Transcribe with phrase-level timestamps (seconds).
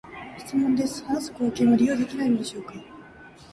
[0.39, 2.73] 質問です、話す貢献は利用できないのでしょうか？